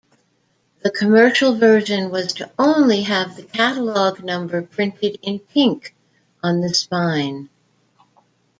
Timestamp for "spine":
6.73-7.51